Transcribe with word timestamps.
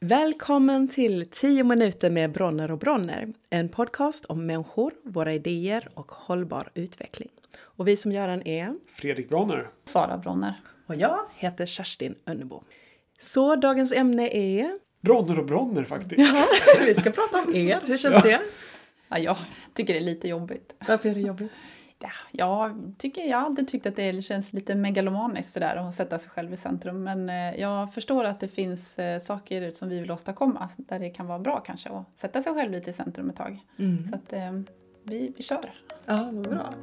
Välkommen 0.00 0.88
till 0.88 1.26
10 1.30 1.64
minuter 1.64 2.10
med 2.10 2.32
Bronner 2.32 2.70
och 2.70 2.78
Bronner, 2.78 3.32
en 3.50 3.68
podcast 3.68 4.24
om 4.24 4.46
människor, 4.46 4.92
våra 5.04 5.32
idéer 5.34 5.88
och 5.94 6.12
hållbar 6.12 6.70
utveckling. 6.74 7.28
Och 7.60 7.88
vi 7.88 7.96
som 7.96 8.12
gör 8.12 8.28
den 8.28 8.46
är 8.46 8.74
Fredrik 8.92 9.28
Bronner. 9.28 9.68
Sara 9.84 10.18
Bronner. 10.18 10.54
Och 10.86 10.94
jag 10.94 11.18
heter 11.34 11.66
Kerstin 11.66 12.14
Önnebo. 12.26 12.62
Så 13.18 13.56
dagens 13.56 13.92
ämne 13.92 14.28
är... 14.28 14.78
Bronner 15.00 15.38
och 15.38 15.46
Bronner 15.46 15.84
faktiskt. 15.84 16.34
Ja, 16.34 16.44
vi 16.86 16.94
ska 16.94 17.10
prata 17.10 17.42
om 17.42 17.54
er. 17.54 17.80
Hur 17.86 17.98
känns 17.98 18.22
det? 18.22 18.40
Ja, 19.08 19.18
jag 19.18 19.36
tycker 19.74 19.94
det 19.94 20.00
är 20.00 20.04
lite 20.04 20.28
jobbigt. 20.28 20.74
Varför 20.88 21.08
är 21.08 21.14
det 21.14 21.20
jobbigt? 21.20 21.52
Ja, 22.00 22.10
jag, 22.30 22.94
tycker, 22.98 23.20
jag 23.20 23.38
har 23.38 23.44
alltid 23.44 23.68
tyckt 23.68 23.86
att 23.86 23.96
det 23.96 24.24
känns 24.24 24.52
lite 24.52 24.74
megalomaniskt 24.74 25.52
sådär 25.52 25.76
att 25.76 25.94
sätta 25.94 26.18
sig 26.18 26.30
själv 26.30 26.52
i 26.52 26.56
centrum. 26.56 27.04
Men 27.04 27.28
eh, 27.28 27.60
jag 27.60 27.94
förstår 27.94 28.24
att 28.24 28.40
det 28.40 28.48
finns 28.48 28.98
eh, 28.98 29.18
saker 29.20 29.70
som 29.70 29.88
vi 29.88 30.00
vill 30.00 30.10
åstadkomma 30.10 30.68
där 30.76 30.98
det 30.98 31.10
kan 31.10 31.26
vara 31.26 31.38
bra 31.38 31.60
kanske 31.60 31.88
att 31.88 32.18
sätta 32.18 32.42
sig 32.42 32.54
själv 32.54 32.72
lite 32.72 32.90
i 32.90 32.92
centrum 32.92 33.30
ett 33.30 33.36
tag. 33.36 33.60
Mm. 33.78 34.08
Så 34.08 34.14
att 34.14 34.32
eh, 34.32 34.60
vi, 35.02 35.32
vi 35.36 35.42
kör. 35.42 35.74
Ja, 36.06 36.30
vad 36.32 36.48
bra. 36.48 36.74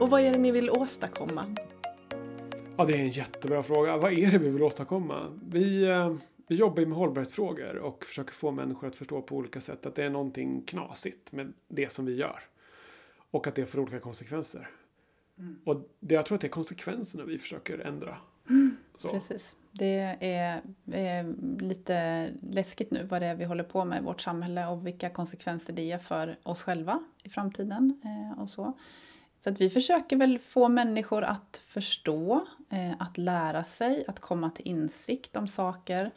Och 0.00 0.10
vad 0.10 0.20
är 0.20 0.32
det 0.32 0.38
ni 0.38 0.50
vill 0.50 0.70
åstadkomma? 0.70 1.56
Ja, 2.76 2.84
det 2.84 2.92
är 2.92 2.98
en 2.98 3.10
jättebra 3.10 3.62
fråga. 3.62 3.96
Vad 3.96 4.12
är 4.12 4.30
det 4.30 4.38
vi 4.38 4.48
vill 4.50 4.62
åstadkomma? 4.62 5.40
Vi, 5.50 5.84
eh, 5.84 6.14
vi 6.52 6.58
jobbar 6.58 6.80
ju 6.80 6.86
med 6.86 6.98
hållbarhetsfrågor 6.98 7.76
och 7.76 8.04
försöker 8.04 8.32
få 8.32 8.50
människor 8.50 8.88
att 8.88 8.96
förstå 8.96 9.22
på 9.22 9.36
olika 9.36 9.60
sätt 9.60 9.86
att 9.86 9.94
det 9.94 10.04
är 10.04 10.10
någonting 10.10 10.62
knasigt 10.62 11.32
med 11.32 11.52
det 11.68 11.92
som 11.92 12.06
vi 12.06 12.14
gör. 12.14 12.40
Och 13.30 13.46
att 13.46 13.54
det 13.54 13.66
får 13.66 13.78
olika 13.78 14.00
konsekvenser. 14.00 14.70
Och 15.64 15.88
det, 16.00 16.14
jag 16.14 16.26
tror 16.26 16.34
att 16.34 16.40
det 16.40 16.46
är 16.46 16.48
konsekvenserna 16.48 17.24
vi 17.24 17.38
försöker 17.38 17.78
ändra. 17.78 18.16
Så. 18.96 19.08
Precis. 19.08 19.56
Det 19.72 20.16
är, 20.20 20.62
är 20.92 21.34
lite 21.60 22.28
läskigt 22.42 22.90
nu 22.90 23.04
vad 23.04 23.22
det 23.22 23.26
är 23.26 23.34
vi 23.34 23.44
håller 23.44 23.64
på 23.64 23.84
med 23.84 24.02
i 24.02 24.04
vårt 24.04 24.20
samhälle 24.20 24.66
och 24.66 24.86
vilka 24.86 25.10
konsekvenser 25.10 25.72
det 25.72 25.82
ger 25.82 25.98
för 25.98 26.38
oss 26.42 26.62
själva 26.62 27.04
i 27.22 27.28
framtiden. 27.28 28.00
Eh, 28.04 28.42
och 28.42 28.50
så. 28.50 28.78
Så 29.44 29.50
att 29.50 29.60
vi 29.60 29.70
försöker 29.70 30.16
väl 30.16 30.38
få 30.38 30.68
människor 30.68 31.24
att 31.24 31.60
förstå, 31.66 32.46
eh, 32.70 32.92
att 32.98 33.18
lära 33.18 33.64
sig, 33.64 34.04
att 34.08 34.20
komma 34.20 34.50
till 34.50 34.66
insikt 34.68 35.36
om 35.36 35.48
saker. 35.48 36.10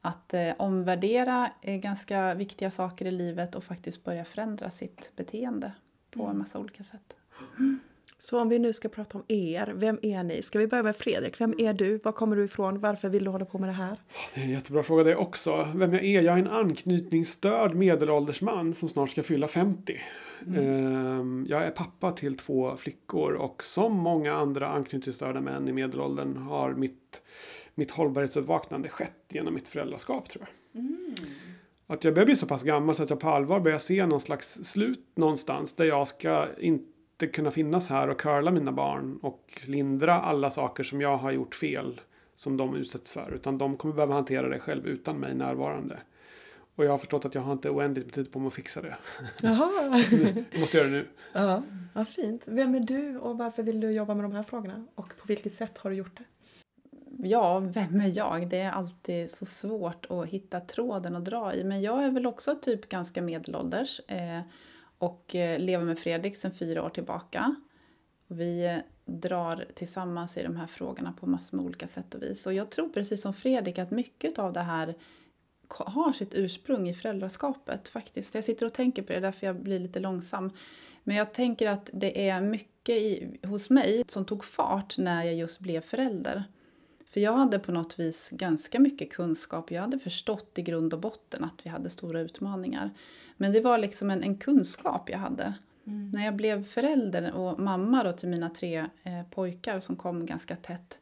Att 0.00 0.34
eh, 0.34 0.52
omvärdera 0.58 1.50
eh, 1.62 1.76
ganska 1.76 2.34
viktiga 2.34 2.70
saker 2.70 3.06
i 3.06 3.10
livet 3.10 3.54
och 3.54 3.64
faktiskt 3.64 4.04
börja 4.04 4.24
förändra 4.24 4.70
sitt 4.70 5.12
beteende 5.16 5.72
på 6.10 6.26
en 6.26 6.38
massa 6.38 6.58
olika 6.58 6.82
sätt. 6.82 7.16
Så 8.24 8.40
om 8.40 8.48
vi 8.48 8.58
nu 8.58 8.72
ska 8.72 8.88
prata 8.88 9.18
om 9.18 9.24
er, 9.28 9.72
vem 9.76 9.98
är 10.02 10.22
ni? 10.22 10.42
Ska 10.42 10.58
vi 10.58 10.66
börja 10.66 10.82
med 10.82 10.96
Fredrik? 10.96 11.40
Vem 11.40 11.54
är 11.58 11.72
du? 11.72 11.98
Var 11.98 12.12
kommer 12.12 12.36
du 12.36 12.44
ifrån? 12.44 12.80
Varför 12.80 13.08
vill 13.08 13.24
du 13.24 13.30
hålla 13.30 13.44
på 13.44 13.58
med 13.58 13.68
det 13.68 13.72
här? 13.72 13.96
Det 14.34 14.40
är 14.40 14.44
en 14.44 14.50
jättebra 14.50 14.82
fråga 14.82 15.04
det 15.04 15.16
också. 15.16 15.68
Vem 15.74 15.92
jag 15.92 16.04
är? 16.04 16.22
Jag 16.22 16.34
är 16.34 16.38
en 16.38 16.48
anknytningsstörd 16.48 17.74
medelålders 17.74 18.42
man 18.42 18.72
som 18.72 18.88
snart 18.88 19.10
ska 19.10 19.22
fylla 19.22 19.48
50. 19.48 20.00
Ehm, 20.56 21.46
Jag 21.48 21.64
är 21.64 21.70
pappa 21.70 22.12
till 22.12 22.36
två 22.36 22.76
flickor 22.76 23.32
och 23.32 23.64
som 23.64 23.92
många 23.96 24.34
andra 24.34 24.68
anknytningsstörda 24.68 25.40
män 25.40 25.68
i 25.68 25.72
medelåldern 25.72 26.36
har 26.36 26.74
mitt, 26.74 27.22
mitt 27.74 27.90
hållbarhetsuppvaknande 27.90 28.88
skett 28.88 29.24
genom 29.28 29.54
mitt 29.54 29.68
föräldraskap 29.68 30.28
tror 30.28 30.44
jag. 30.72 30.84
Att 31.86 32.04
jag 32.04 32.14
börjar 32.14 32.26
bli 32.26 32.36
så 32.36 32.46
pass 32.46 32.62
gammal 32.62 32.94
så 32.94 33.02
att 33.02 33.10
jag 33.10 33.20
på 33.20 33.28
allvar 33.28 33.60
börjar 33.60 33.78
se 33.78 34.06
någon 34.06 34.20
slags 34.20 34.54
slut 34.54 35.06
någonstans 35.16 35.72
där 35.76 35.84
jag 35.84 36.08
ska 36.08 36.46
inte 36.58 36.93
kunna 37.26 37.50
finnas 37.50 37.88
här 37.88 38.08
och 38.08 38.20
curla 38.20 38.50
mina 38.50 38.72
barn 38.72 39.18
och 39.22 39.62
lindra 39.66 40.14
alla 40.14 40.50
saker 40.50 40.82
som 40.82 41.00
jag 41.00 41.16
har 41.16 41.30
gjort 41.30 41.54
fel 41.54 42.00
som 42.34 42.56
de 42.56 42.76
utsätts 42.76 43.12
för. 43.12 43.34
Utan 43.34 43.58
de 43.58 43.76
kommer 43.76 43.94
behöva 43.94 44.14
hantera 44.14 44.48
det 44.48 44.58
själv 44.58 44.86
utan 44.86 45.16
mig 45.16 45.34
närvarande. 45.34 45.98
Och 46.76 46.84
jag 46.84 46.90
har 46.90 46.98
förstått 46.98 47.24
att 47.24 47.34
jag 47.34 47.42
har 47.42 47.52
inte 47.52 47.70
oändligt 47.70 48.06
med 48.06 48.14
tid 48.14 48.32
på 48.32 48.38
mig 48.38 48.48
att 48.48 48.54
fixa 48.54 48.82
det. 48.82 48.96
Jaha. 49.42 50.04
Jag 50.50 50.60
måste 50.60 50.76
göra 50.76 50.88
det 50.88 50.94
nu. 50.94 51.08
Ja, 51.32 51.62
vad 51.92 52.08
fint. 52.08 52.42
Vem 52.46 52.74
är 52.74 52.80
du 52.80 53.18
och 53.18 53.38
varför 53.38 53.62
vill 53.62 53.80
du 53.80 53.90
jobba 53.90 54.14
med 54.14 54.24
de 54.24 54.32
här 54.32 54.42
frågorna? 54.42 54.86
Och 54.94 55.08
på 55.08 55.26
vilket 55.26 55.54
sätt 55.54 55.78
har 55.78 55.90
du 55.90 55.96
gjort 55.96 56.16
det? 56.16 56.24
Ja, 57.28 57.58
vem 57.58 58.00
är 58.00 58.16
jag? 58.16 58.48
Det 58.48 58.60
är 58.60 58.70
alltid 58.70 59.30
så 59.30 59.46
svårt 59.46 60.06
att 60.08 60.28
hitta 60.28 60.60
tråden 60.60 61.16
att 61.16 61.24
dra 61.24 61.54
i. 61.54 61.64
Men 61.64 61.82
jag 61.82 62.04
är 62.04 62.10
väl 62.10 62.26
också 62.26 62.54
typ 62.54 62.88
ganska 62.88 63.22
medelålders 63.22 64.00
eh, 64.08 64.40
och 65.04 65.34
eh, 65.34 65.58
lever 65.58 65.84
med 65.84 65.98
Fredrik 65.98 66.36
sedan 66.36 66.54
fyra 66.54 66.82
år 66.82 66.90
tillbaka. 66.90 67.54
Vi 68.28 68.64
eh, 68.66 68.76
drar 69.04 69.66
tillsammans 69.74 70.36
i 70.36 70.42
de 70.42 70.56
här 70.56 70.66
frågorna 70.66 71.12
på 71.12 71.26
massor 71.26 71.56
med 71.56 71.66
olika 71.66 71.86
sätt 71.86 72.14
och 72.14 72.22
vis. 72.22 72.46
Och 72.46 72.54
jag 72.54 72.70
tror 72.70 72.88
precis 72.88 73.22
som 73.22 73.34
Fredrik 73.34 73.78
att 73.78 73.90
mycket 73.90 74.38
av 74.38 74.52
det 74.52 74.60
här 74.60 74.94
har 75.68 76.12
sitt 76.12 76.34
ursprung 76.34 76.88
i 76.88 76.94
föräldraskapet 76.94 77.88
faktiskt. 77.88 78.34
Jag 78.34 78.44
sitter 78.44 78.66
och 78.66 78.72
tänker 78.72 79.02
på 79.02 79.12
det, 79.12 79.20
därför 79.20 79.46
jag 79.46 79.56
blir 79.56 79.78
lite 79.78 80.00
långsam. 80.00 80.50
Men 81.02 81.16
jag 81.16 81.34
tänker 81.34 81.68
att 81.68 81.90
det 81.92 82.28
är 82.28 82.40
mycket 82.40 82.96
i, 82.96 83.38
hos 83.42 83.70
mig 83.70 84.04
som 84.08 84.24
tog 84.24 84.44
fart 84.44 84.98
när 84.98 85.24
jag 85.24 85.34
just 85.34 85.60
blev 85.60 85.80
förälder. 85.80 86.44
För 87.14 87.20
jag 87.20 87.32
hade 87.32 87.58
på 87.58 87.72
något 87.72 87.98
vis 87.98 88.30
ganska 88.30 88.80
mycket 88.80 89.12
kunskap. 89.12 89.70
Jag 89.70 89.80
hade 89.80 89.98
förstått 89.98 90.58
i 90.58 90.62
grund 90.62 90.94
och 90.94 91.00
botten 91.00 91.44
att 91.44 91.60
vi 91.62 91.70
hade 91.70 91.90
stora 91.90 92.20
utmaningar. 92.20 92.90
Men 93.36 93.52
det 93.52 93.60
var 93.60 93.78
liksom 93.78 94.10
en, 94.10 94.22
en 94.22 94.38
kunskap 94.38 95.10
jag 95.10 95.18
hade. 95.18 95.54
När 95.84 96.24
jag 96.24 96.36
blev 96.36 96.64
förälder 96.64 97.32
och 97.32 97.60
mamma 97.60 98.04
då 98.04 98.12
till 98.12 98.28
mina 98.28 98.50
tre 98.50 98.78
eh, 99.02 99.22
pojkar 99.30 99.80
som 99.80 99.96
kom 99.96 100.26
ganska 100.26 100.56
tätt. 100.56 101.00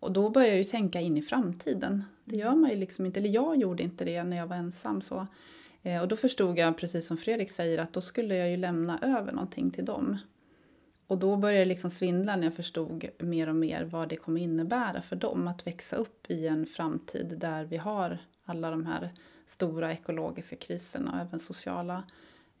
Och 0.00 0.12
då 0.12 0.30
började 0.30 0.52
jag 0.52 0.58
ju 0.58 0.64
tänka 0.64 1.00
in 1.00 1.16
i 1.16 1.22
framtiden. 1.22 2.04
Det 2.24 2.36
gör 2.36 2.54
man 2.54 2.70
ju 2.70 2.76
liksom 2.76 3.06
inte, 3.06 3.20
eller 3.20 3.30
jag 3.30 3.56
gjorde 3.56 3.82
inte 3.82 4.04
det 4.04 4.24
när 4.24 4.36
jag 4.36 4.46
var 4.46 4.56
ensam. 4.56 5.02
Så. 5.02 5.26
Eh, 5.82 6.02
och 6.02 6.08
då 6.08 6.16
förstod 6.16 6.58
jag, 6.58 6.76
precis 6.76 7.06
som 7.06 7.16
Fredrik 7.16 7.50
säger, 7.50 7.78
att 7.78 7.92
då 7.92 8.00
skulle 8.00 8.36
jag 8.36 8.50
ju 8.50 8.56
lämna 8.56 8.98
över 9.02 9.32
någonting 9.32 9.70
till 9.70 9.84
dem. 9.84 10.18
Och 11.12 11.18
då 11.18 11.36
började 11.36 11.64
det 11.64 11.68
liksom 11.68 11.90
svindla 11.90 12.36
när 12.36 12.44
jag 12.44 12.54
förstod 12.54 13.08
mer 13.18 13.48
och 13.48 13.56
mer 13.56 13.84
vad 13.84 14.08
det 14.08 14.16
kommer 14.16 14.40
innebära 14.40 15.02
för 15.02 15.16
dem 15.16 15.48
att 15.48 15.66
växa 15.66 15.96
upp 15.96 16.30
i 16.30 16.46
en 16.46 16.66
framtid 16.66 17.34
där 17.38 17.64
vi 17.64 17.76
har 17.76 18.18
alla 18.44 18.70
de 18.70 18.86
här 18.86 19.10
stora 19.46 19.92
ekologiska 19.92 20.56
kriserna 20.56 21.12
och 21.12 21.20
även 21.20 21.40
sociala 21.40 22.02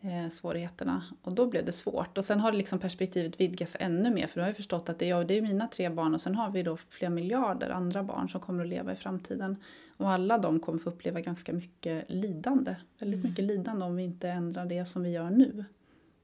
eh, 0.00 0.30
svårigheterna. 0.30 1.02
Och 1.22 1.32
då 1.32 1.46
blev 1.46 1.64
det 1.64 1.72
svårt. 1.72 2.18
Och 2.18 2.24
sen 2.24 2.40
har 2.40 2.52
liksom 2.52 2.78
perspektivet 2.78 3.40
vidgats 3.40 3.76
ännu 3.80 4.10
mer 4.10 4.26
för 4.26 4.40
då 4.40 4.42
har 4.42 4.48
jag 4.48 4.56
förstått 4.56 4.88
att 4.88 4.98
det 4.98 5.10
är, 5.10 5.24
det 5.24 5.34
är 5.34 5.42
mina 5.42 5.66
tre 5.66 5.88
barn 5.88 6.14
och 6.14 6.20
sen 6.20 6.34
har 6.34 6.50
vi 6.50 6.62
då 6.62 6.76
flera 6.76 7.10
miljarder 7.10 7.70
andra 7.70 8.02
barn 8.02 8.28
som 8.28 8.40
kommer 8.40 8.62
att 8.62 8.70
leva 8.70 8.92
i 8.92 8.96
framtiden. 8.96 9.56
Och 9.96 10.10
alla 10.10 10.38
de 10.38 10.60
kommer 10.60 10.78
få 10.78 10.90
uppleva 10.90 11.20
ganska 11.20 11.52
mycket 11.52 12.04
lidande. 12.10 12.76
Väldigt 12.98 13.24
mycket 13.24 13.44
lidande 13.44 13.84
om 13.84 13.96
vi 13.96 14.02
inte 14.02 14.28
ändrar 14.28 14.66
det 14.66 14.84
som 14.84 15.02
vi 15.02 15.10
gör 15.10 15.30
nu. 15.30 15.64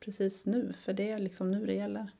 Precis 0.00 0.46
nu, 0.46 0.74
för 0.80 0.92
det 0.92 1.10
är 1.10 1.18
liksom 1.18 1.50
nu 1.50 1.66
det 1.66 1.74
gäller. 1.74 2.10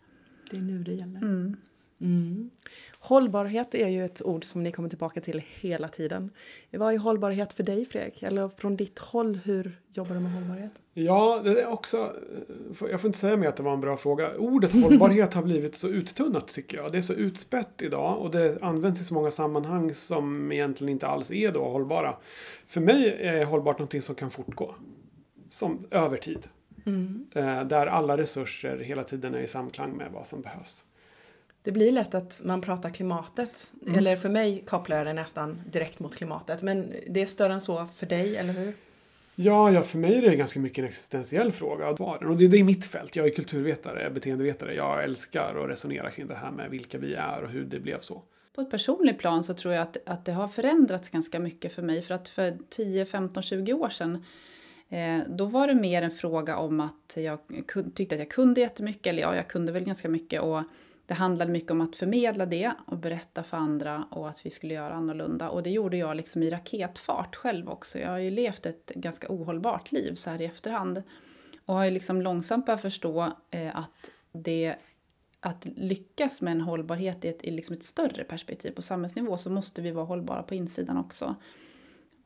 Det 0.51 0.57
är 0.57 0.61
nu 0.61 0.83
det 0.83 0.95
gäller. 0.95 1.19
Mm. 1.19 1.57
Mm. 2.01 2.51
Hållbarhet 2.99 3.75
är 3.75 3.89
ju 3.89 4.05
ett 4.05 4.23
ord 4.23 4.45
som 4.45 4.63
ni 4.63 4.73
kommer 4.73 4.89
tillbaka 4.89 5.21
till 5.21 5.43
hela 5.61 5.89
tiden. 5.89 6.31
Vad 6.71 6.95
är 6.95 6.99
hållbarhet 6.99 7.53
för 7.53 7.63
dig 7.63 7.85
Fredrik? 7.85 8.23
Eller 8.23 8.49
från 8.49 8.77
ditt 8.77 8.99
håll, 8.99 9.39
hur 9.45 9.81
jobbar 9.93 10.15
du 10.15 10.21
med 10.21 10.33
hållbarhet? 10.33 10.73
Ja, 10.93 11.41
det 11.45 11.61
är 11.61 11.67
också... 11.67 12.13
Jag 12.91 13.01
får 13.01 13.09
inte 13.09 13.19
säga 13.19 13.37
mer 13.37 13.49
att 13.49 13.57
det 13.57 13.63
var 13.63 13.73
en 13.73 13.81
bra 13.81 13.97
fråga. 13.97 14.37
Ordet 14.37 14.73
hållbarhet 14.73 15.35
har 15.35 15.43
blivit 15.43 15.77
så 15.77 15.89
uttunnat 15.89 16.49
tycker 16.49 16.77
jag. 16.77 16.93
Det 16.93 16.99
är 16.99 17.03
så 17.03 17.13
utspätt 17.13 17.83
idag 17.83 18.19
och 18.19 18.31
det 18.31 18.59
används 18.63 19.01
i 19.01 19.05
så 19.05 19.15
många 19.15 19.31
sammanhang 19.31 19.95
som 19.95 20.53
egentligen 20.53 20.93
inte 20.93 21.07
alls 21.07 21.31
är 21.31 21.53
då 21.53 21.69
hållbara. 21.69 22.17
För 22.67 22.81
mig 22.81 23.17
är 23.21 23.45
hållbart 23.45 23.79
någonting 23.79 24.03
som 24.03 24.15
kan 24.15 24.31
fortgå. 24.31 24.75
Som 25.49 25.87
över 25.91 26.17
tid. 26.17 26.49
Eh, 27.35 27.65
Där 27.65 27.87
alla 27.87 28.17
resurser 28.17 28.79
hela 28.79 29.05
tiden 29.05 29.35
är 29.35 29.41
i 29.41 29.47
samklang 29.47 29.97
med 29.97 30.13
vad 30.13 30.27
som 30.27 30.43
behövs. 30.43 30.85
Det 31.63 31.73
blir 31.73 31.93
lätt 31.93 32.15
att 32.15 32.41
man 32.45 32.61
pratar 32.61 32.91
klimatet. 32.91 33.73
Eller 33.97 34.17
för 34.17 34.29
mig 34.29 34.63
kopplar 34.67 34.97
jag 34.97 35.07
det 35.07 35.13
nästan 35.13 35.61
direkt 35.73 35.99
mot 35.99 36.17
klimatet. 36.17 36.63
Men 36.63 36.93
det 37.07 37.23
är 37.23 37.27
större 37.27 37.53
än 37.53 37.61
så 37.61 37.87
för 37.97 38.07
dig, 38.07 38.37
eller 38.37 38.53
hur? 38.53 38.75
Ja, 39.35 39.73
ja, 39.73 39.83
för 39.83 39.99
mig 39.99 40.19
är 40.19 40.23
det 40.23 40.37
ganska 40.37 40.61
mycket 40.61 40.79
en 40.79 40.85
existentiell 40.85 41.53
fråga. 41.53 41.89
Och 41.89 42.37
det, 42.37 42.49
det 42.49 42.57
är 42.57 42.65
mitt 42.65 42.87
fält. 42.87 43.17
Jag 43.17 43.27
är 43.27 43.31
kulturvetare, 43.31 44.11
beteendevetare. 44.11 44.75
Jag 44.75 45.05
älskar 45.05 45.65
att 45.65 45.71
resonera 45.71 46.11
kring 46.11 46.27
det 46.27 46.35
här 46.35 46.51
med 46.51 46.71
vilka 46.71 46.99
vi 46.99 47.15
är 47.15 47.43
och 47.43 47.51
hur 47.51 47.65
det 47.65 47.81
blev 47.81 47.99
så. 47.99 48.23
På 48.55 48.61
ett 48.61 48.71
personligt 48.71 49.19
plan 49.19 49.45
så 49.45 49.55
tror 49.55 49.75
jag 49.75 49.83
att, 49.83 49.97
att 50.07 50.25
det 50.25 50.33
har 50.33 50.49
förändrats 50.49 51.09
ganska 51.09 51.41
mycket 51.41 51.73
för 51.73 51.83
mig. 51.83 52.03
För 52.03 52.15
att 52.15 52.29
för 52.29 52.59
10, 52.69 53.07
15, 53.07 53.43
20 53.43 53.73
år 53.73 53.89
sedan 53.89 54.25
Eh, 54.89 55.21
då 55.29 55.45
var 55.45 55.67
det 55.67 55.75
mer 55.75 56.03
en 56.03 56.11
fråga 56.11 56.57
om 56.57 56.81
att 56.81 57.17
jag 57.17 57.39
tyckte 57.95 58.15
att 58.15 58.19
jag 58.19 58.31
kunde 58.31 58.61
jättemycket. 58.61 59.07
Eller 59.07 59.23
ja, 59.23 59.37
jag 59.37 59.49
kunde 59.49 59.73
väl 59.73 59.85
ganska 59.85 60.09
mycket. 60.09 60.43
Och 60.43 60.63
det 61.07 61.15
handlade 61.15 61.53
mycket 61.53 61.71
om 61.71 61.81
att 61.81 61.97
förmedla 61.97 62.47
det 62.47 62.73
och 62.87 62.99
berätta 62.99 63.43
för 63.43 63.57
andra 63.57 64.05
och 64.11 64.29
att 64.29 64.47
vi 64.47 64.51
skulle 64.51 64.75
göra 64.75 64.93
annorlunda. 64.93 65.51
Och 65.51 65.63
det 65.63 65.71
gjorde 65.71 65.97
jag 65.97 66.17
liksom 66.17 66.43
i 66.43 66.51
raketfart 66.51 67.37
själv 67.37 67.69
också. 67.69 67.99
Jag 67.99 68.11
har 68.11 68.19
ju 68.19 68.31
levt 68.31 68.67
ett 68.67 68.93
ganska 68.95 69.27
ohållbart 69.31 69.93
liv 69.93 70.15
så 70.15 70.31
här 70.31 70.41
i 70.41 70.45
efterhand. 70.45 71.03
Och 71.65 71.75
har 71.75 71.85
ju 71.85 71.91
liksom 71.91 72.23
långsamt 72.23 72.67
börjat 72.67 72.83
förstå 72.83 73.33
eh, 73.51 73.77
att 73.77 74.11
det 74.33 74.75
att 75.41 75.67
lyckas 75.77 76.41
med 76.41 76.51
en 76.51 76.61
hållbarhet 76.61 77.25
i 77.25 77.29
ett, 77.29 77.45
i 77.45 77.51
liksom 77.51 77.77
ett 77.77 77.85
större 77.85 78.25
perspektiv 78.25 78.71
på 78.71 78.83
samhällsnivå 78.83 79.37
så 79.37 79.51
måste 79.51 79.83
vi 79.83 79.91
vara 79.91 80.05
hållbara 80.05 80.43
på 80.43 80.55
insidan 80.55 80.97
också. 80.97 81.37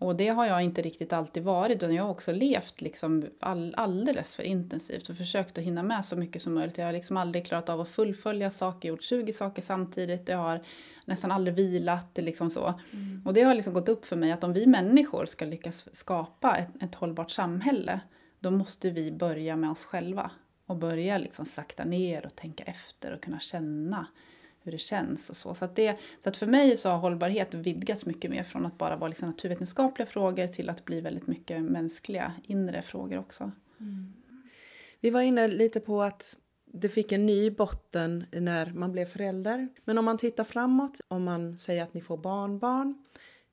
Och 0.03 0.17
det 0.17 0.29
har 0.29 0.47
jag 0.47 0.63
inte 0.63 0.83
riktigt 0.83 1.13
alltid 1.13 1.43
varit 1.43 1.77
utan 1.77 1.95
jag 1.95 2.03
har 2.03 2.11
också 2.11 2.33
levt 2.33 2.81
liksom 2.81 3.25
all, 3.41 3.75
alldeles 3.77 4.35
för 4.35 4.43
intensivt 4.43 5.09
och 5.09 5.17
försökt 5.17 5.59
att 5.59 5.65
hinna 5.65 5.83
med 5.83 6.05
så 6.05 6.17
mycket 6.17 6.43
som 6.43 6.55
möjligt. 6.55 6.79
Jag 6.79 6.87
har 6.87 6.93
liksom 6.93 7.17
aldrig 7.17 7.47
klarat 7.47 7.69
av 7.69 7.81
att 7.81 7.89
fullfölja 7.89 8.51
saker, 8.51 8.89
gjort 8.89 9.03
20 9.03 9.33
saker 9.33 9.63
samtidigt. 9.63 10.29
Jag 10.29 10.39
har 10.39 10.61
nästan 11.05 11.33
aldrig 11.33 11.57
vilat. 11.57 12.19
Liksom 12.19 12.51
så. 12.51 12.75
Mm. 12.93 13.23
Och 13.25 13.35
det 13.35 13.43
har 13.43 13.55
liksom 13.55 13.75
gått 13.75 13.89
upp 13.89 14.05
för 14.05 14.17
mig 14.17 14.33
att 14.33 14.45
om 14.45 14.53
vi 14.53 14.67
människor 14.67 15.27
ska 15.27 15.45
lyckas 15.45 15.85
skapa 15.93 16.57
ett, 16.57 16.83
ett 16.83 16.95
hållbart 16.95 17.31
samhälle 17.31 18.01
då 18.41 18.51
måste 18.51 18.91
vi 18.91 19.13
börja 19.13 19.57
med 19.57 19.71
oss 19.71 19.85
själva 19.85 20.31
och 20.67 20.77
börja 20.77 21.19
liksom 21.19 21.45
sakta 21.45 21.85
ner 21.85 22.27
och 22.27 22.37
tänka 22.37 22.65
efter 22.65 23.13
och 23.13 23.23
kunna 23.23 23.41
känna 23.41 24.07
hur 24.63 24.73
det 24.73 24.79
känns 24.79 25.31
och 25.31 25.37
så. 25.37 25.55
Så 25.55 25.65
att, 25.65 25.77
det, 25.77 25.99
så 26.21 26.29
att 26.29 26.37
för 26.37 26.47
mig 26.47 26.77
så 26.77 26.89
har 26.89 26.99
hållbarhet 26.99 27.55
vidgats 27.55 28.07
mycket 28.07 28.31
mer 28.31 28.43
från 28.43 28.67
att 28.67 28.79
bara 28.79 28.97
vara 28.97 29.09
liksom 29.09 29.29
naturvetenskapliga 29.29 30.07
frågor 30.07 30.47
till 30.47 30.71
att 30.71 30.85
bli 30.85 31.01
väldigt 31.01 31.27
mycket 31.27 31.63
mänskliga, 31.63 32.33
inre 32.43 32.83
frågor 32.83 33.19
också. 33.19 33.53
Mm. 33.81 34.13
Vi 35.01 35.11
var 35.11 35.21
inne 35.21 35.49
lite 35.49 35.81
på 35.81 36.03
att 36.03 36.37
det 36.73 36.89
fick 36.89 37.13
en 37.13 37.27
ny 37.27 37.51
botten 37.51 38.25
när 38.33 38.73
man 38.75 38.93
blev 38.93 39.07
förälder. 39.07 39.69
Men 39.85 39.99
om 39.99 40.05
man 40.05 40.19
tittar 40.19 40.45
framåt, 40.45 41.01
om 41.09 41.25
man 41.25 41.59
säger 41.59 41.83
att 41.83 41.95
ni 41.95 42.01
får 42.01 42.17
barnbarn, 42.17 43.05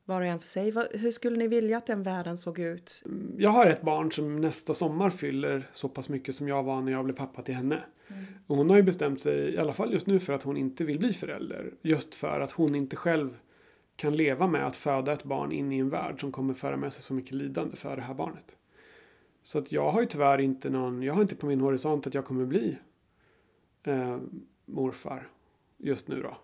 var 0.04 0.20
och 0.20 0.26
en 0.26 0.38
för 0.38 0.46
sig. 0.46 0.74
Hur 0.92 1.10
skulle 1.10 1.36
ni 1.36 1.48
vilja 1.48 1.78
att 1.78 1.86
den 1.86 2.02
världen 2.02 2.38
såg 2.38 2.58
ut? 2.58 3.04
Jag 3.36 3.50
har 3.50 3.66
ett 3.66 3.82
barn 3.82 4.12
som 4.12 4.40
nästa 4.40 4.74
sommar 4.74 5.10
fyller 5.10 5.68
så 5.72 5.88
pass 5.88 6.08
mycket 6.08 6.34
som 6.34 6.48
jag 6.48 6.62
var 6.62 6.80
när 6.80 6.92
jag 6.92 7.04
blev 7.04 7.14
pappa 7.14 7.42
till 7.42 7.54
henne. 7.54 7.80
Mm. 8.08 8.24
Och 8.46 8.56
hon 8.56 8.70
har 8.70 8.76
ju 8.76 8.82
bestämt 8.82 9.20
sig, 9.20 9.54
i 9.54 9.58
alla 9.58 9.72
fall 9.72 9.92
just 9.92 10.06
nu, 10.06 10.20
för 10.20 10.32
att 10.32 10.42
hon 10.42 10.56
inte 10.56 10.84
vill 10.84 10.98
bli 10.98 11.12
förälder. 11.12 11.74
Just 11.82 12.14
för 12.14 12.40
att 12.40 12.52
hon 12.52 12.74
inte 12.74 12.96
själv 12.96 13.36
kan 13.96 14.16
leva 14.16 14.46
med 14.46 14.66
att 14.66 14.76
föda 14.76 15.12
ett 15.12 15.24
barn 15.24 15.52
in 15.52 15.72
i 15.72 15.78
en 15.78 15.90
värld 15.90 16.20
som 16.20 16.32
kommer 16.32 16.54
föra 16.54 16.76
med 16.76 16.92
sig 16.92 17.02
så 17.02 17.14
mycket 17.14 17.32
lidande 17.32 17.76
för 17.76 17.96
det 17.96 18.02
här 18.02 18.14
barnet. 18.14 18.56
Så 19.42 19.58
att 19.58 19.72
jag 19.72 19.92
har 19.92 20.00
ju 20.00 20.06
tyvärr 20.06 20.40
inte 20.40 20.70
någon, 20.70 21.02
jag 21.02 21.14
har 21.14 21.22
inte 21.22 21.36
på 21.36 21.46
min 21.46 21.60
horisont 21.60 22.06
att 22.06 22.14
jag 22.14 22.24
kommer 22.24 22.44
bli 22.44 22.78
eh, 23.82 24.18
morfar 24.66 25.28
just 25.76 26.08
nu 26.08 26.22
då. 26.22 26.36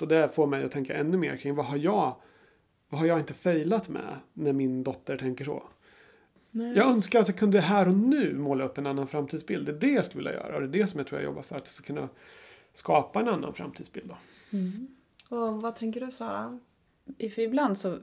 Och 0.00 0.08
det 0.08 0.34
får 0.34 0.46
mig 0.46 0.64
att 0.64 0.72
tänka 0.72 0.94
ännu 0.94 1.16
mer 1.16 1.36
kring 1.36 1.54
vad 1.54 1.66
har 1.66 1.76
jag 1.76 2.16
vad 2.88 3.00
har 3.00 3.06
jag 3.06 3.18
inte 3.18 3.34
failat 3.34 3.88
med 3.88 4.16
när 4.32 4.52
min 4.52 4.82
dotter 4.82 5.16
tänker 5.16 5.44
så? 5.44 5.62
Nej. 6.50 6.76
Jag 6.76 6.86
önskar 6.86 7.20
att 7.20 7.28
jag 7.28 7.38
kunde 7.38 7.60
här 7.60 7.88
och 7.88 7.94
nu 7.94 8.34
måla 8.34 8.64
upp 8.64 8.78
en 8.78 8.86
annan 8.86 9.06
framtidsbild. 9.06 9.66
Det 9.66 9.72
är 9.72 9.80
det 9.80 9.92
jag 9.92 10.04
skulle 10.04 10.24
vilja 10.24 10.40
göra. 10.40 10.56
Och 10.56 10.62
det 10.62 10.78
är 10.78 10.82
det 10.82 10.86
som 10.86 10.98
jag 10.98 11.06
tror 11.06 11.20
jag 11.20 11.26
jobbar 11.26 11.42
för. 11.42 11.56
Att 11.56 11.82
kunna 11.82 12.08
skapa 12.72 13.20
en 13.20 13.28
annan 13.28 13.54
framtidsbild. 13.54 14.08
Då. 14.08 14.16
Mm. 14.58 14.88
Och 15.28 15.62
vad 15.62 15.76
tänker 15.76 16.00
du 16.00 16.10
Sara? 16.10 16.58
För 17.18 17.38
ibland 17.38 17.78
så 17.78 17.98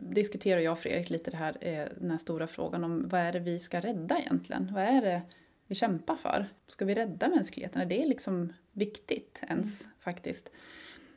diskuterar 0.00 0.60
jag 0.60 0.72
och 0.72 0.78
Fredrik 0.78 1.10
lite 1.10 1.30
det 1.30 1.36
här, 1.36 1.56
eh, 1.60 1.88
den 2.00 2.10
här 2.10 2.18
stora 2.18 2.46
frågan 2.46 2.84
om 2.84 3.08
vad 3.08 3.20
är 3.20 3.32
det 3.32 3.40
vi 3.40 3.58
ska 3.58 3.80
rädda 3.80 4.18
egentligen? 4.18 4.70
Vad 4.74 4.82
är 4.82 5.02
det 5.02 5.22
vi 5.66 5.74
kämpar 5.74 6.16
för? 6.16 6.46
Ska 6.68 6.84
vi 6.84 6.94
rädda 6.94 7.28
mänskligheten? 7.28 7.82
Är 7.82 7.86
det 7.86 8.06
liksom 8.06 8.52
viktigt 8.72 9.42
ens 9.48 9.80
mm. 9.80 9.92
faktiskt? 10.00 10.50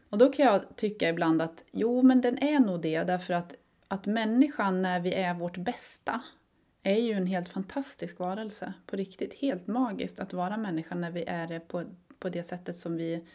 Och 0.09 0.17
då 0.17 0.29
kan 0.29 0.45
jag 0.45 0.75
tycka 0.75 1.09
ibland 1.09 1.41
att 1.41 1.63
jo, 1.71 2.01
men 2.01 2.21
den 2.21 2.43
är 2.43 2.59
nog 2.59 2.81
det 2.81 3.03
därför 3.03 3.33
att, 3.33 3.55
att 3.87 4.05
människan 4.05 4.81
när 4.81 4.99
vi 4.99 5.13
är 5.13 5.33
vårt 5.33 5.57
bästa 5.57 6.21
är 6.83 6.99
ju 6.99 7.13
en 7.13 7.27
helt 7.27 7.49
fantastisk 7.49 8.19
varelse. 8.19 8.73
På 8.85 8.95
riktigt, 8.95 9.33
helt 9.33 9.67
magiskt 9.67 10.19
att 10.19 10.33
vara 10.33 10.57
människa 10.57 10.95
när 10.95 11.11
vi 11.11 11.23
är 11.23 11.47
det 11.47 11.59
på, 11.59 11.83
på 12.19 12.29
det 12.29 12.43
sättet 12.43 12.75
som 12.75 12.95
vi 12.95 13.25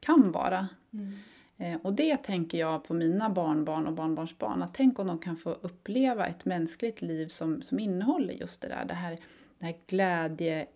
kan 0.00 0.32
vara. 0.32 0.68
Mm. 0.92 1.18
Eh, 1.56 1.80
och 1.82 1.92
det 1.92 2.16
tänker 2.16 2.58
jag 2.58 2.84
på 2.84 2.94
mina 2.94 3.30
barnbarn 3.30 3.86
och 3.86 3.92
barnbarnsbarn. 3.92 4.62
Att 4.62 4.74
tänk 4.74 4.98
om 4.98 5.06
de 5.06 5.18
kan 5.18 5.36
få 5.36 5.50
uppleva 5.50 6.26
ett 6.26 6.44
mänskligt 6.44 7.02
liv 7.02 7.28
som, 7.28 7.62
som 7.62 7.78
innehåller 7.78 8.34
just 8.34 8.60
det 8.60 8.68
där. 8.68 8.84
Det 8.84 8.94
här, 8.94 9.18
det 9.58 9.66
här 9.66 9.74
glädje, 9.86 10.66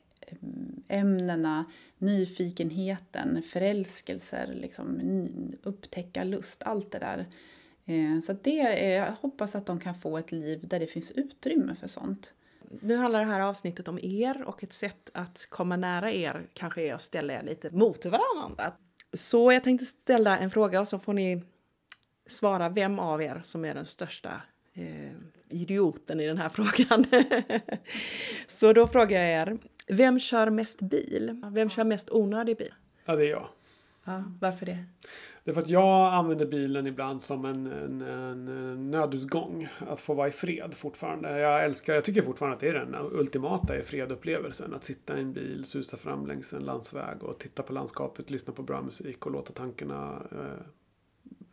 ämnena, 0.95 1.65
nyfikenheten, 1.99 3.43
förälskelser, 3.43 4.55
liksom, 4.55 5.01
upptäcka 5.63 6.25
lust, 6.25 6.63
allt 6.63 6.91
det 6.91 6.99
där. 6.99 7.27
Eh, 7.85 8.21
så 8.21 8.33
det 8.33 8.61
är, 8.61 8.97
jag 8.97 9.13
hoppas 9.21 9.55
att 9.55 9.67
de 9.67 9.81
kan 9.81 9.95
få 9.95 10.19
ett 10.19 10.33
liv 10.33 10.69
där 10.69 10.81
det 10.81 10.87
finns 10.87 11.11
utrymme 11.11 11.75
för 11.75 11.87
sånt. 11.87 12.35
Nu 12.81 12.97
handlar 12.97 13.21
det 13.21 13.27
här 13.27 13.41
avsnittet 13.41 13.89
om 13.89 13.99
er 14.03 14.43
och 14.43 14.63
ett 14.63 14.73
sätt 14.73 15.11
att 15.15 15.47
komma 15.51 15.77
nära 15.77 16.13
er 16.13 16.47
kanske 16.53 16.83
är 16.83 16.95
att 16.95 17.03
ställa 17.03 17.35
er 17.35 17.43
lite 17.43 17.71
mot 17.71 18.05
varandra. 18.05 18.73
Så 19.13 19.53
jag 19.53 19.65
tänkte 19.65 19.87
ställa 19.87 20.39
en 20.39 20.51
fråga 20.51 20.81
och 20.81 20.89
så 20.89 20.99
får 20.99 21.13
ni 21.13 21.43
svara 22.27 22.69
vem 22.69 22.99
av 22.99 23.23
er 23.23 23.41
som 23.45 23.65
är 23.65 23.75
den 23.75 23.87
största 23.87 24.43
eh, 24.75 25.13
idioten 25.49 26.21
i 26.21 26.27
den 26.27 26.39
här 26.39 26.49
frågan. 26.55 27.07
så 28.47 28.73
då 28.73 28.89
frågar 28.89 29.25
jag 29.25 29.31
er, 29.31 29.59
vem 29.87 30.19
kör 30.19 30.51
mest 30.51 30.81
bil? 30.81 31.43
Vem 31.53 31.69
kör 31.69 31.85
mest 31.85 32.11
onödig 32.11 32.57
bil? 32.57 32.75
Ja, 33.05 33.17
det 33.17 33.27
är 33.27 33.31
jag. 33.31 33.49
Ja, 34.05 34.25
varför 34.41 34.67
det? 34.67 34.85
Det 35.45 35.51
är 35.51 35.55
för 35.55 35.61
att 35.61 35.69
jag 35.69 36.15
använder 36.15 36.47
bilen 36.47 36.87
ibland 36.87 37.23
som 37.23 37.45
en, 37.45 37.67
en, 37.67 38.01
en, 38.01 38.91
nödutgång. 38.91 39.69
Att 39.79 40.01
få 40.01 40.15
vara 40.15 40.29
i 40.29 40.31
fred 40.31 40.75
fortfarande. 40.75 41.39
Jag 41.39 41.65
älskar, 41.65 41.95
jag 41.95 42.05
tycker 42.05 42.23
fortfarande 42.23 42.55
att 42.55 42.61
det 42.61 42.69
är 42.69 42.75
den 42.75 42.95
ultimata 43.13 43.79
i 43.79 43.83
fredupplevelsen. 43.83 44.75
Att 44.75 44.85
sitta 44.85 45.19
i 45.19 45.21
en 45.21 45.33
bil, 45.33 45.65
susa 45.65 45.97
fram 45.97 46.27
längs 46.27 46.53
en 46.53 46.63
landsväg 46.63 47.23
och 47.23 47.39
titta 47.39 47.63
på 47.63 47.73
landskapet, 47.73 48.31
lyssna 48.31 48.53
på 48.53 48.63
bra 48.63 48.83
musik 48.83 49.27
och 49.27 49.33
låta 49.33 49.53
tankarna 49.53 50.23
eh, 50.33 50.67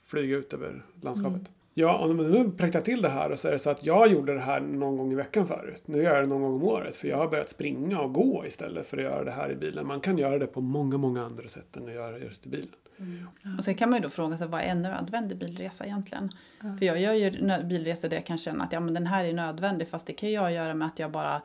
flyga 0.02 0.38
ut 0.38 0.54
över 0.54 0.86
landskapet. 1.02 1.40
Mm. 1.40 1.52
Ja, 1.74 1.98
om 1.98 2.18
de 2.18 2.32
nu 2.32 2.52
präktar 2.52 2.82
till 2.82 3.02
det 3.02 3.10
här 3.10 3.30
och 3.30 3.40
så 3.40 3.48
är 3.48 3.52
det 3.52 3.60
så 3.60 3.70
att 3.70 3.86
jag 3.86 4.12
gjorde 4.12 4.34
det 4.34 4.40
här 4.40 4.60
någon 4.60 4.98
gång 4.98 5.12
i 5.12 5.16
veckan 5.16 5.48
förut. 5.48 5.82
Nu 5.86 6.04
gör 6.04 6.16
jag 6.16 6.24
det 6.24 6.30
någon 6.30 6.42
gång 6.42 6.54
om 6.54 6.64
året 6.64 6.96
för 6.96 7.08
jag 7.08 7.18
har 7.18 7.28
börjat 7.28 7.50
springa 7.50 8.00
och 8.00 8.14
gå 8.14 8.46
istället 8.48 8.88
för 8.88 8.98
att 8.98 9.04
göra 9.04 9.24
det 9.24 9.32
här 9.32 9.52
i 9.52 9.56
bilen. 9.56 9.88
Man 9.88 10.00
kan 10.00 10.18
göra 10.18 10.40
det 10.40 10.48
på 10.48 10.62
många, 10.62 10.98
många 10.98 11.24
andra 11.24 11.48
sätt 11.48 11.78
än 11.78 11.88
att 11.88 11.94
göra 11.94 12.12
det 12.12 12.26
just 12.26 12.46
i 12.46 12.50
bilen. 12.50 12.76
Mm. 12.98 13.58
Och 13.58 13.64
sen 13.64 13.76
kan 13.76 13.90
man 13.90 14.00
ju 14.00 14.04
då 14.04 14.10
fråga 14.10 14.38
sig 14.38 14.48
vad 14.48 14.62
är 14.62 14.66
en 14.66 14.82
nödvändig 14.82 15.38
bilresa 15.38 15.86
egentligen? 15.86 16.30
Mm. 16.64 16.78
För 16.78 16.86
jag 16.86 17.02
gör 17.02 17.14
ju 17.14 17.32
bilresor 17.64 18.10
där 18.10 18.18
jag 18.18 18.26
kan 18.26 18.38
känna 18.38 18.64
att 18.64 18.72
ja, 18.74 18.80
men 18.80 18.94
den 18.94 19.08
här 19.08 19.26
är 19.26 19.34
nödvändig 19.34 19.88
fast 19.88 20.08
det 20.08 20.14
kan 20.14 20.32
jag 20.32 20.54
göra 20.54 20.74
med 20.74 20.88
att 20.88 21.00
jag 21.00 21.12
bara 21.12 21.42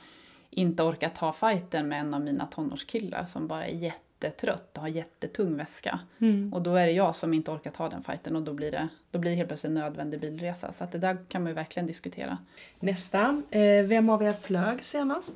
inte 0.50 0.82
orkar 0.82 1.08
ta 1.08 1.32
fighten 1.32 1.88
med 1.88 2.00
en 2.00 2.14
av 2.14 2.20
mina 2.20 2.46
tonårskillar 2.46 3.25
som 3.25 3.46
bara 3.46 3.67
är 3.67 3.75
jätte 3.75 4.05
jättetrött 4.20 4.76
och 4.76 4.82
har 4.82 4.88
jättetung 4.88 5.56
väska. 5.56 6.00
Mm. 6.20 6.52
Och 6.52 6.62
då 6.62 6.76
är 6.76 6.86
det 6.86 6.92
jag 6.92 7.16
som 7.16 7.34
inte 7.34 7.50
orkar 7.50 7.70
ta 7.70 7.88
den 7.88 8.02
fighten 8.02 8.36
och 8.36 8.42
då 8.42 8.52
blir 8.52 8.70
det, 8.72 8.88
då 9.10 9.18
blir 9.18 9.30
det 9.30 9.37
helt 9.37 9.49
plötsligt 9.49 9.68
en 9.68 9.75
nödvändig 9.75 10.20
bilresa. 10.20 10.73
Så 10.73 10.85
att 10.85 10.92
det 10.92 10.99
där 10.99 11.16
kan 11.28 11.42
man 11.42 11.50
ju 11.50 11.54
verkligen 11.54 11.87
diskutera. 11.87 12.38
Nästa. 12.80 13.42
Eh, 13.50 13.82
vem 13.85 14.11
av 14.11 14.23
er 14.23 14.32
flög 14.32 14.85
senast? 14.85 15.35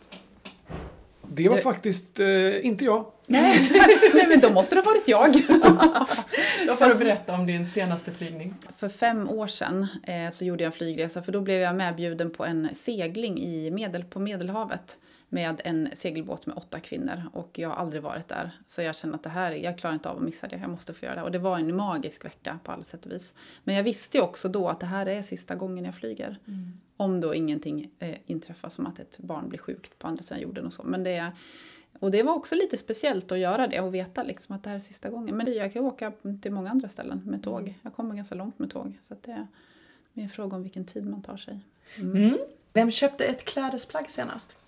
Det 1.33 1.49
var 1.49 1.57
du... 1.57 1.63
faktiskt 1.63 2.21
eh, 2.21 2.67
inte 2.67 2.85
jag. 2.85 3.07
Nej. 3.27 3.71
Nej, 4.15 4.27
men 4.29 4.41
då 4.41 4.51
måste 4.51 4.75
det 4.75 4.81
ha 4.81 4.91
varit 4.93 5.09
jag. 5.09 5.33
då 6.67 6.77
får 6.77 6.89
du 6.89 6.95
berätta 6.95 7.35
om 7.35 7.47
din 7.47 7.67
senaste 7.67 8.13
flygning. 8.13 8.55
För 8.77 8.89
fem 8.89 9.29
år 9.29 9.47
sedan 9.47 9.87
eh, 10.03 10.31
så 10.31 10.45
gjorde 10.45 10.63
jag 10.65 10.67
en 10.67 10.73
flygresa 10.73 11.23
för 11.23 11.33
då 11.33 11.41
blev 11.41 11.61
jag 11.61 11.77
medbjuden 11.77 12.31
på 12.31 12.45
en 12.45 12.69
segling 12.75 13.41
i 13.41 13.71
medel, 13.71 14.05
på 14.05 14.21
Medelhavet 14.21 14.99
med 15.33 15.61
en 15.65 15.89
segelbåt 15.93 16.47
med 16.47 16.57
åtta 16.57 16.81
kvinnor 16.81 17.23
och 17.33 17.59
jag 17.59 17.69
har 17.69 17.77
aldrig 17.77 18.03
varit 18.03 18.29
där. 18.29 18.51
Så 18.67 18.83
jag 18.83 18.97
känner 18.97 19.15
att 19.15 19.23
det 19.23 19.31
här, 19.31 19.53
jag 19.53 19.79
klarar 19.79 19.95
inte 19.95 20.09
av 20.09 20.17
att 20.17 20.23
missa 20.23 20.49
det, 20.49 20.57
jag 20.57 20.71
måste 20.71 20.95
få 20.95 21.05
göra 21.05 21.15
det. 21.15 21.23
Och 21.23 21.31
det 21.31 21.39
var 21.39 21.59
en 21.59 21.77
magisk 21.77 22.25
vecka 22.25 22.59
på 22.65 22.73
alla 22.73 22.85
sätt 22.85 23.07
och 23.07 23.13
vis. 23.13 23.35
Men 23.65 23.75
jag 23.75 23.83
visste 23.83 24.21
också 24.21 24.49
då 24.49 24.69
att 24.69 24.81
det 24.81 24.87
här 24.87 25.07
är 25.07 25.23
sista 25.23 25.55
gången 25.55 25.85
jag 25.85 25.95
flyger. 25.95 26.39
Mm. 26.47 26.81
Om 26.97 27.21
då 27.21 27.35
ingenting 27.35 27.91
eh, 27.99 28.17
inträffar 28.27 28.69
som 28.69 28.87
att 28.87 28.99
ett 28.99 29.19
barn 29.19 29.49
blir 29.49 29.59
sjukt 29.59 29.99
på 29.99 30.07
andra 30.07 30.23
sidan 30.23 30.43
jorden 30.43 30.67
och 30.67 30.73
så. 30.73 30.83
Men 30.83 31.05
det, 31.05 31.33
och 31.99 32.11
det 32.11 32.23
var 32.23 32.35
också 32.35 32.55
lite 32.55 32.77
speciellt 32.77 33.33
att 33.33 33.39
göra 33.39 33.67
det 33.67 33.81
och 33.81 33.95
veta 33.95 34.23
liksom 34.23 34.57
att 34.57 34.63
det 34.63 34.71
här 34.71 34.77
är 34.77 34.81
sista 34.81 35.11
gången. 35.11 35.37
Men 35.37 35.55
jag 35.55 35.73
kan 35.73 35.85
åka 35.85 36.13
till 36.43 36.53
många 36.53 36.71
andra 36.71 36.89
ställen 36.89 37.23
med 37.25 37.43
tåg. 37.43 37.63
Mm. 37.63 37.75
Jag 37.83 37.95
kommer 37.95 38.15
ganska 38.15 38.35
långt 38.35 38.59
med 38.59 38.71
tåg. 38.71 38.99
Så 39.03 39.15
det 39.21 39.31
är 39.31 39.47
en 40.23 40.29
fråga 40.29 40.57
om 40.57 40.63
vilken 40.63 40.85
tid 40.85 41.07
man 41.07 41.23
tar 41.23 41.37
sig. 41.37 41.61
Mm. 41.97 42.17
Mm. 42.17 42.39
Vem 42.73 42.91
köpte 42.91 43.25
ett 43.25 43.45
klädesplagg 43.45 44.11
senast? 44.11 44.59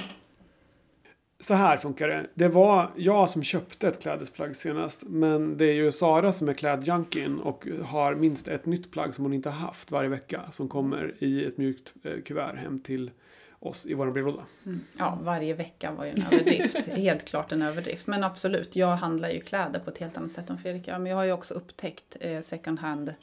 Så 1.42 1.54
här 1.54 1.76
funkar 1.76 2.08
det. 2.08 2.26
Det 2.34 2.48
var 2.48 2.90
jag 2.96 3.30
som 3.30 3.42
köpte 3.42 3.88
ett 3.88 4.02
klädesplagg 4.02 4.56
senast. 4.56 5.02
Men 5.06 5.56
det 5.56 5.64
är 5.64 5.74
ju 5.74 5.92
Sara 5.92 6.32
som 6.32 6.48
är 6.48 6.54
klädjunkien 6.54 7.40
och 7.40 7.66
har 7.84 8.14
minst 8.14 8.48
ett 8.48 8.66
nytt 8.66 8.90
plagg 8.90 9.14
som 9.14 9.24
hon 9.24 9.32
inte 9.32 9.50
har 9.50 9.66
haft 9.66 9.90
varje 9.90 10.08
vecka. 10.08 10.42
Som 10.50 10.68
kommer 10.68 11.14
i 11.18 11.44
ett 11.44 11.58
mjukt 11.58 11.92
eh, 12.02 12.22
kuvert 12.24 12.56
hem 12.56 12.80
till 12.80 13.10
oss 13.58 13.86
i 13.86 13.94
vår 13.94 14.10
brevlåda. 14.10 14.42
Mm. 14.66 14.80
Ja, 14.98 15.18
varje 15.22 15.54
vecka 15.54 15.92
var 15.92 16.04
ju 16.04 16.10
en 16.10 16.22
överdrift. 16.32 16.86
helt 16.86 17.24
klart 17.24 17.52
en 17.52 17.62
överdrift. 17.62 18.06
Men 18.06 18.24
absolut, 18.24 18.76
jag 18.76 18.96
handlar 18.96 19.30
ju 19.30 19.40
kläder 19.40 19.80
på 19.80 19.90
ett 19.90 19.98
helt 19.98 20.16
annat 20.16 20.30
sätt 20.30 20.50
än 20.50 20.58
Fredrik 20.58 20.86
Men 20.86 21.06
jag 21.06 21.16
har 21.16 21.24
ju 21.24 21.32
också 21.32 21.54
upptäckt 21.54 22.16
eh, 22.20 22.40
second 22.40 22.78
hand 22.78 23.14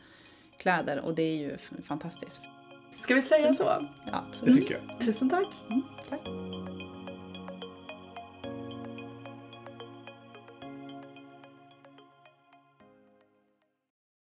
kläder 0.58 1.00
och 1.00 1.16
det 1.16 1.24
är 1.24 1.38
ju 1.38 1.58
fantastiskt. 1.84 2.42
Ska 2.96 3.14
vi 3.14 3.22
säga 3.22 3.54
så? 3.54 3.64
Ja, 3.64 3.90
absolut. 4.30 4.56
Det 4.56 4.62
tycker 4.62 4.82
jag. 4.88 5.00
Tusen 5.00 5.30
tack. 5.30 5.56
Mm, 5.70 5.82
tack. 6.10 6.22